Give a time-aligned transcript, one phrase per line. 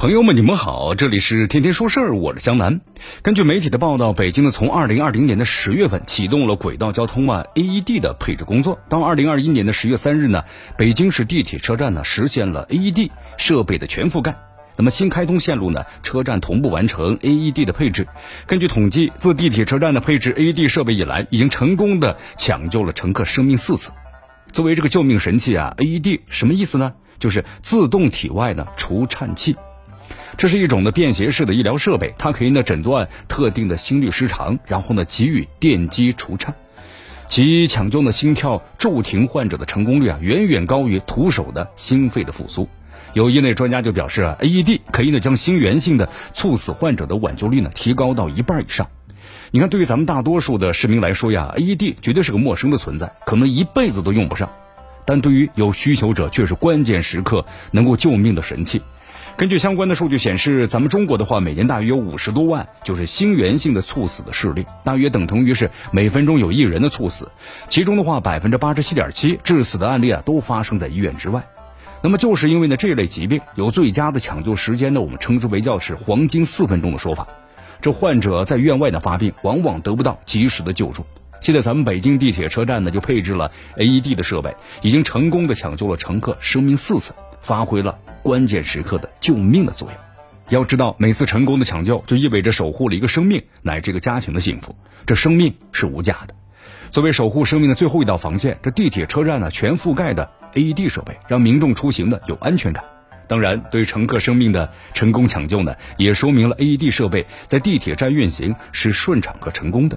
[0.00, 2.80] 朋友们，你们好，这里是天天说事儿，我是江南。
[3.20, 10.42] 根据媒体的报道，北京呢从二零二零年的十月份启动了轨道交通啊 AED 的配置工作，到二零二一年的十月三日呢，
[10.78, 14.34] 北京市地铁车站呢实现了 AED 设备的全覆盖。
[14.74, 18.08] 那么新开通线路呢，车站同步完成 AED 的配置。
[18.46, 23.92] 根据统计，自地铁车站的配置 AED 设备以来，已经成功的抢救了乘客生命四次。
[24.50, 26.94] 作为这个救命神器啊，AED 什么意思呢？
[27.18, 29.56] 就是自动体外的除颤器。
[30.36, 36.54] 这是一种的便携式的医疗设备，它可以呢诊断特定的心律失常，然后呢给予电击除颤，
[37.26, 42.68] 其抢救呢心跳骤停患者的成功率啊远远高于徒手的心肺的复苏。
[43.12, 48.88] 有业内专家就表示啊，AED 可以呢将心源性的猝死患者的挽救率呢提高到一半以上。
[49.50, 54.48] 你看，对于咱们大多数的市民来说呀，AED 绝对是个陌生的存在，可能一辈子都用不上，
[55.04, 58.80] 但对于有需求者却是关键时刻能够救命的神器。
[59.40, 67.26] 根据相关的数据显示，咱们中国的话，每年大约有五十多万就是心源性的猝死的事例，大约等同于是每分钟有一人的猝死。
[67.66, 71.42] 其中的话，百分之八十七点七致死的案例啊，都发生在医院之外。
[72.02, 77.26] 那么就是因为呢，这类疾病有最佳的抢救时间呢，我们称之为叫是黄金四分钟的说法。
[77.80, 81.06] 这患者在院外的发病，往往得不到及时的救助。
[81.40, 89.96] 现在咱们北京地铁车站呢，就配置了 AED 的设备，已经成功的抢救了乘客生命四次，发挥了关键时刻的救命的作用。
[90.48, 94.74] 要知道，每次成功的抢救，就意味着守护了一个生命乃至一个家庭的幸福，
[95.06, 96.34] 这生命是无价的。
[96.90, 102.84] 作为守护生命的最后一道防线，这地铁车站呢全覆盖的 AED 设备，让民众出行呢有安全感。
[103.28, 109.96] 当然，对乘客生命的成功抢救呢，也说明了 AED 设备在地铁站运行是顺畅和成功的。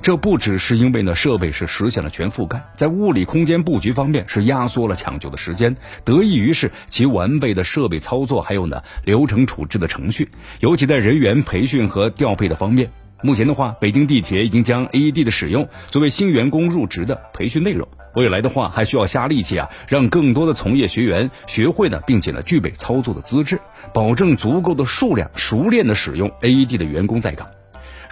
[0.00, 10.28] 这不只是因为呢设备是实现了全覆盖，在物理空间布局方面是压缩了抢救的时间，得益于是其完备的设备操作，还有呢流程处置的程序，
[10.60, 12.90] 尤其在人员培训和调配的方面。
[13.24, 23.60] 目前的话，北京地铁已经将 AED 的使用作为新员工入职的培训内容，未来的话还需要下力气啊，让更多的从业学员学会呢，并且呢具备操作的资质，
[23.94, 27.46] 保证足够的数量熟练的使用 AED 的员工在岗。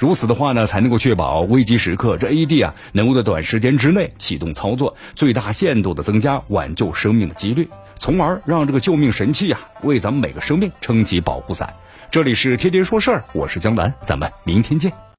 [0.00, 7.68] 如此的话呢，才能够确保危机时刻这 A D 啊能够在短时间之内启动操作，最大限度的增加挽救生命的几率，
[7.98, 11.74] 从而让这个救命神器啊为咱们每个生命撑起保护伞。
[12.10, 14.90] 这里是天天说事儿，我是江南，咱们明天见。